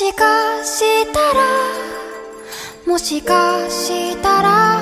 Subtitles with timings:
[0.00, 1.44] しかしたら
[2.86, 4.80] もしかしたら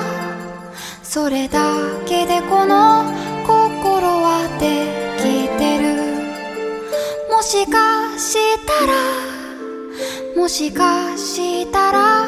[1.03, 1.75] それだ
[2.07, 3.03] けでこの
[3.45, 4.87] 心はで
[5.19, 5.89] きてる。
[7.29, 8.93] もしかしたら
[10.37, 12.25] もしかしたら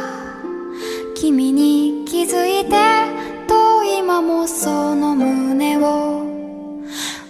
[1.16, 2.72] 君に気づいて
[3.48, 6.26] と今もその胸を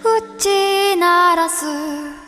[0.04, 2.21] 打ち鳴らす。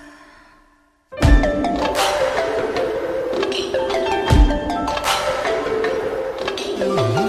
[6.86, 7.20] oh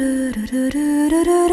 [0.00, 1.49] do do do do do do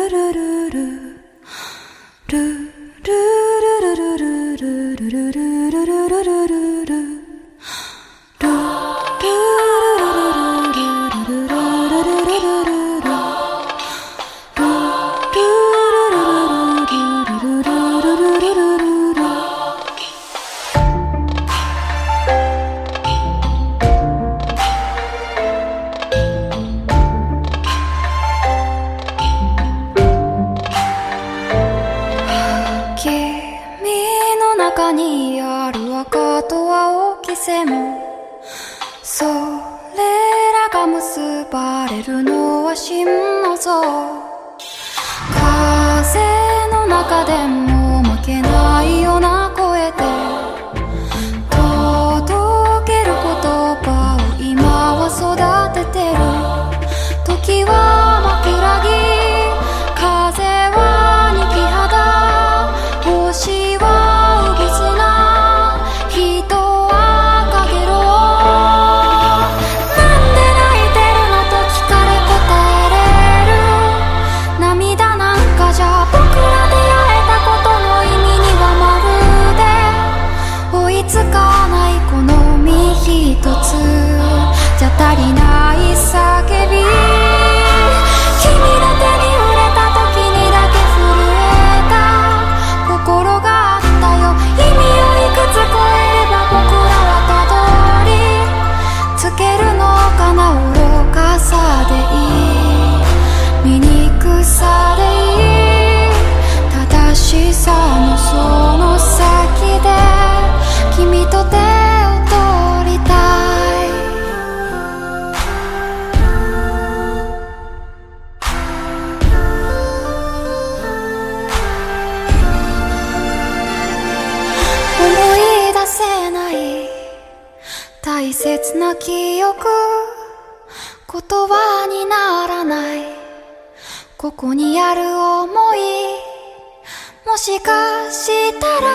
[137.47, 138.91] しかしたら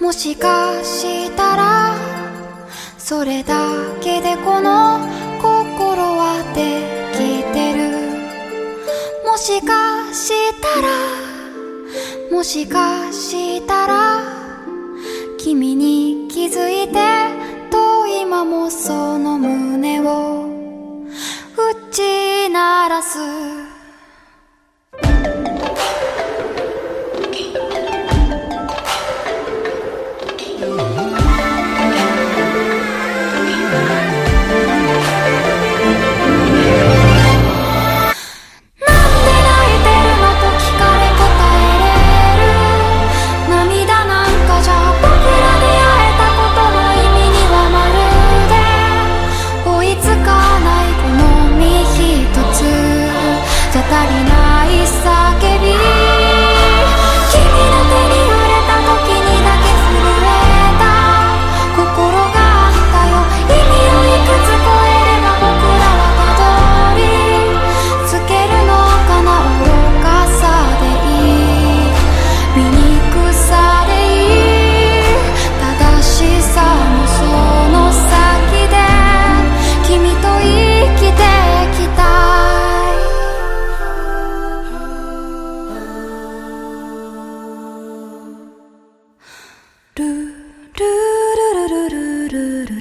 [0.00, 1.94] もしかしたら
[2.98, 3.54] それだ
[4.02, 4.98] けでこの
[5.40, 6.82] 心はで
[7.14, 7.84] きてる。
[9.24, 10.88] もしかしたら
[12.32, 14.20] もしかしたら
[15.38, 16.94] 君に気づいて
[17.70, 20.48] と今もその胸を
[21.56, 23.73] 打ち鳴らす。
[30.86, 31.13] Ooh.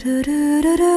[0.03, 0.92] do do do do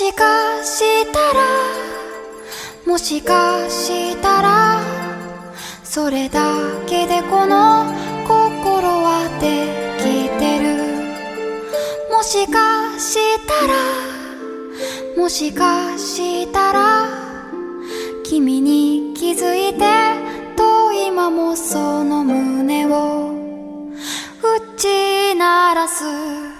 [0.00, 1.44] しかしたら
[2.86, 4.80] もしかしたら
[5.84, 6.40] それだ
[6.86, 7.84] けでこの
[8.26, 9.68] 心はで
[10.00, 10.70] きてる。
[12.10, 13.74] もしかしたら
[15.18, 17.06] もしかしたら
[18.24, 19.80] 君に気づいて
[20.56, 23.34] と今もその胸を
[24.42, 26.59] 打ち鳴らす。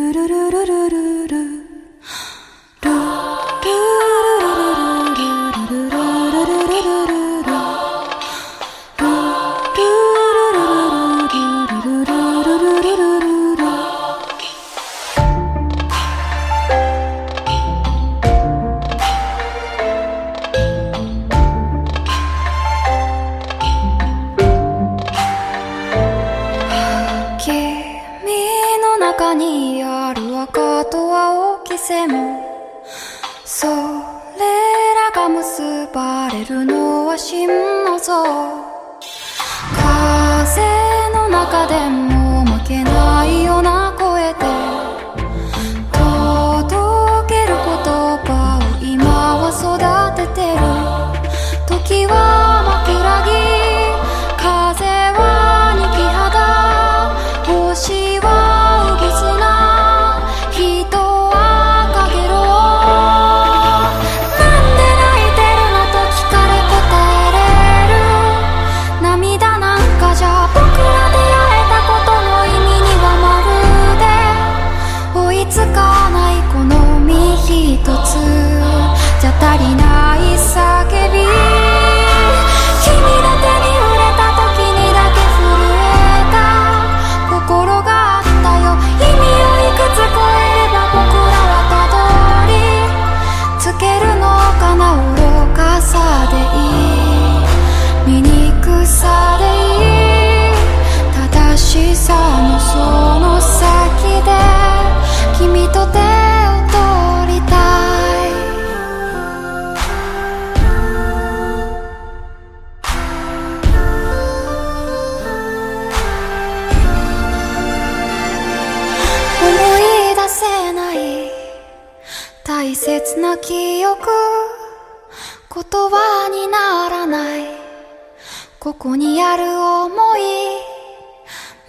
[128.83, 130.21] こにある想い？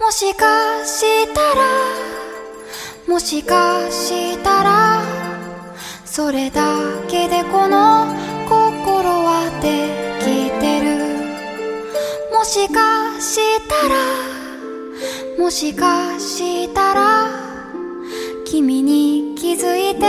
[0.01, 1.61] もしかしたら
[3.07, 5.03] もしかしたら
[6.05, 6.63] それだ
[7.07, 8.07] けでこの
[8.49, 9.91] 心はで
[10.25, 12.33] きてる。
[12.35, 13.37] もしかし
[13.69, 13.93] たら
[15.37, 17.27] もしかしたら
[18.43, 20.01] 君に気づいて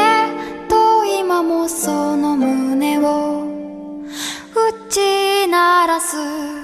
[0.70, 3.44] と今もその胸を
[4.54, 6.63] 打ち鳴らす。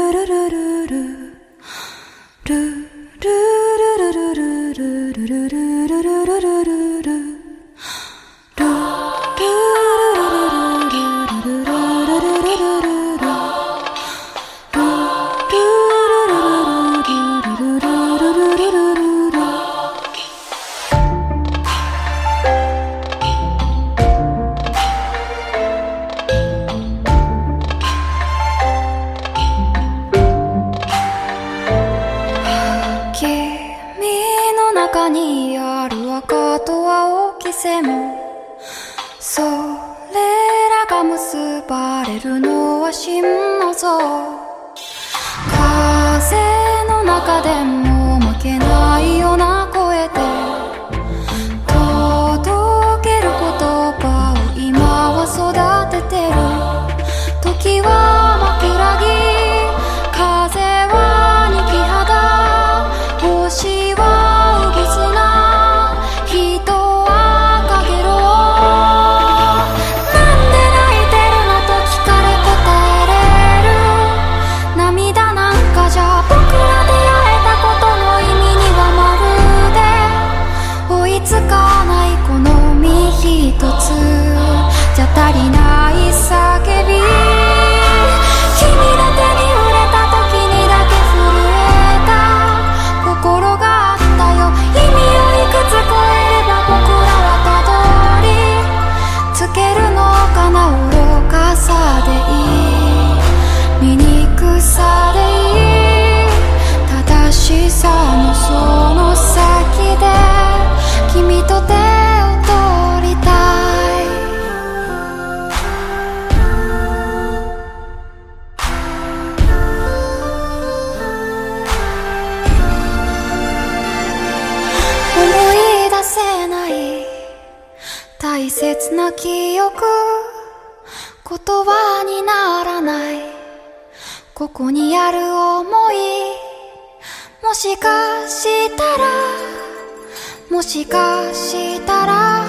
[140.71, 142.45] しかしたら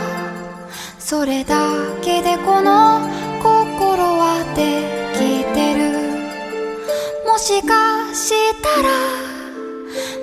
[0.96, 1.56] それだ
[2.02, 3.00] けでこの
[3.42, 4.86] 心はで
[5.18, 5.90] きてる。
[7.26, 8.30] もしかし
[8.62, 8.90] たら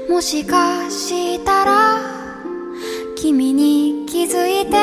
[0.07, 1.97] もしかしたら
[3.17, 4.77] 君に気づいて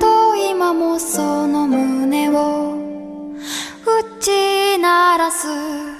[0.00, 2.74] と今もその胸を
[3.86, 5.99] 打ち鳴らす。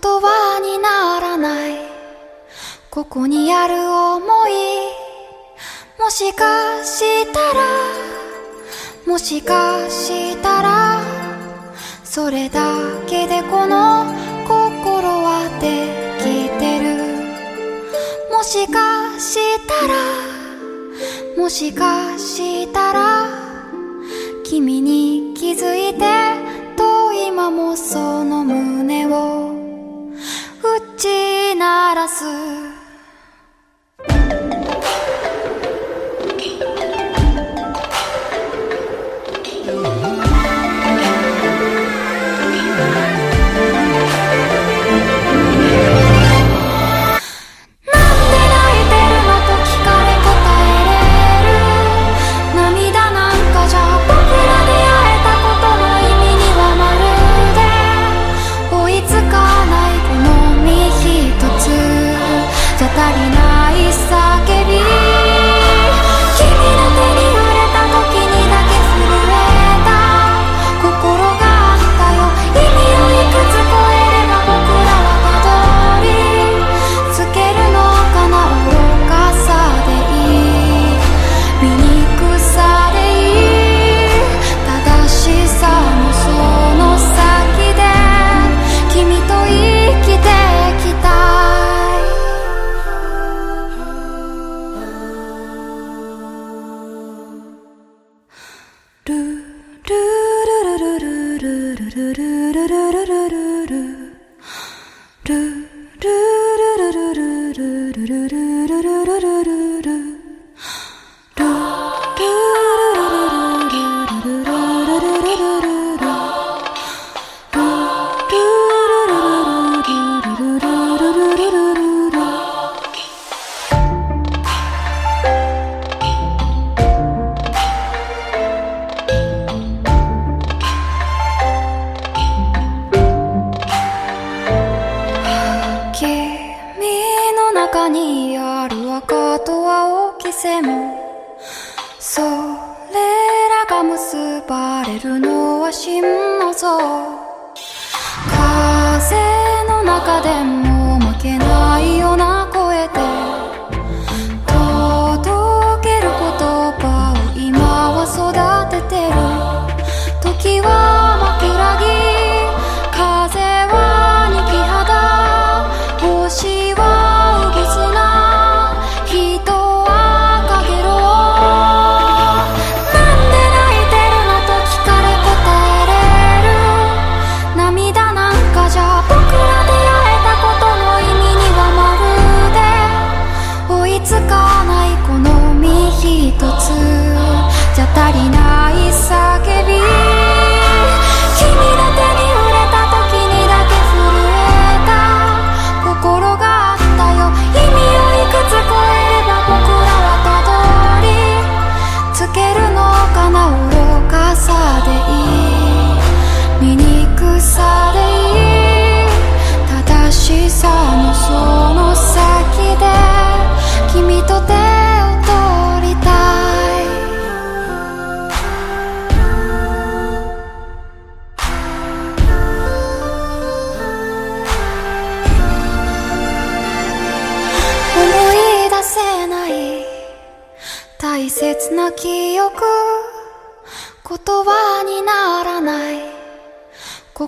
[0.00, 1.76] 葉にならない。
[2.90, 4.52] ここにある想い。
[5.98, 8.08] もしかしたら。
[9.06, 11.00] もしかしたら。
[12.04, 12.60] それだ
[13.06, 14.04] けでこの
[14.46, 16.98] 心はできてる。
[18.32, 19.94] もしかしたら。
[21.36, 23.28] もしかしたら。
[24.44, 26.04] 君に気づいて
[26.76, 29.67] と今もその胸を。
[30.96, 31.08] じ
[101.88, 103.07] do do do do do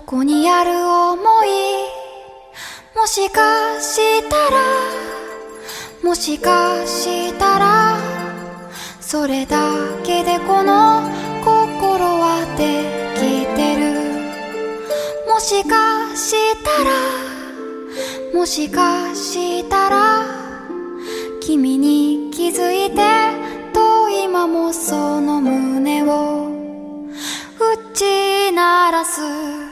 [0.01, 1.47] ここにある思い？
[2.95, 4.57] もしかしたら
[6.03, 7.97] もしかしたら
[8.99, 9.57] それだ
[10.03, 11.03] けでこの
[11.45, 12.83] 心はで
[13.15, 13.91] きてる。
[15.29, 16.33] もしかし
[16.63, 16.91] たら
[18.33, 20.25] もしかしたら
[21.41, 22.97] 君に気づいて
[23.71, 26.49] と今もその胸を
[27.59, 29.70] 打ち鳴らす。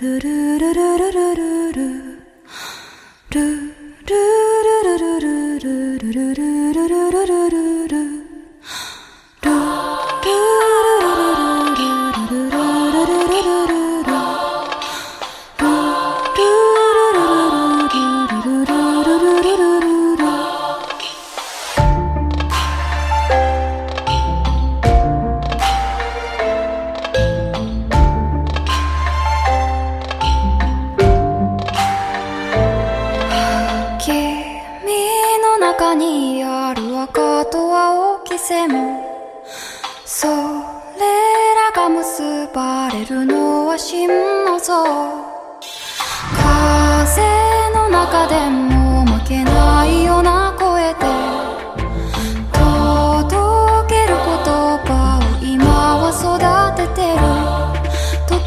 [0.00, 0.49] do do do.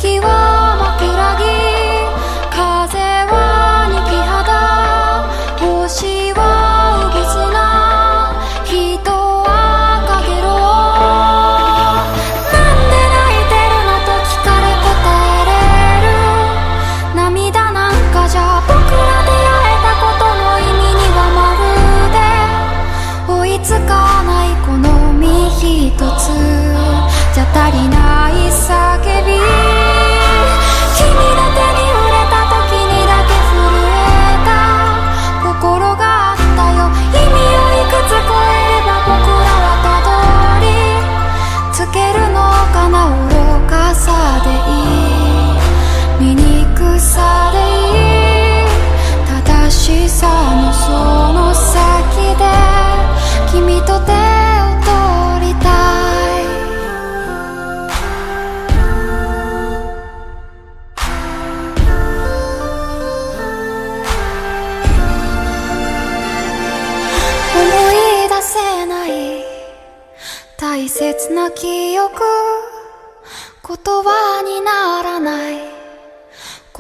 [0.03, 0.32] 時を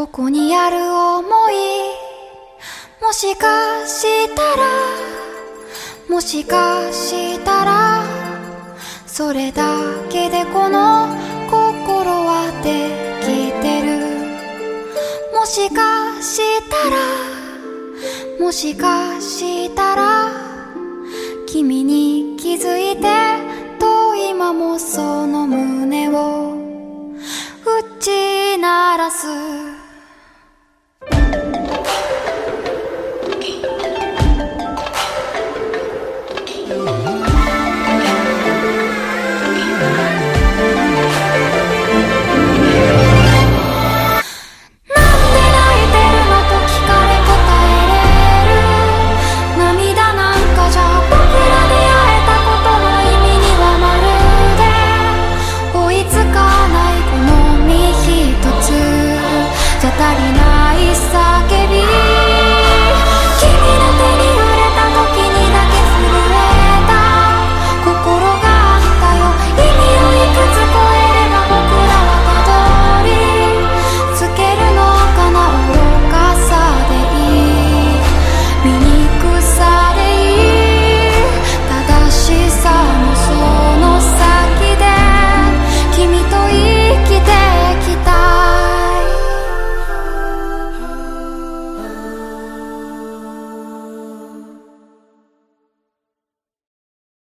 [0.03, 1.53] ここにある思い。
[3.01, 4.67] もしかしたら
[6.09, 8.03] もしかしたら
[9.07, 9.63] それだ
[10.09, 11.07] けでこの
[11.49, 14.03] 心はできてる。
[15.33, 16.97] もしかしたら
[18.41, 20.31] もしかしたら
[21.47, 23.03] 君に気づいて
[23.79, 26.57] と今もその胸を
[27.65, 29.72] 打ち鳴らす。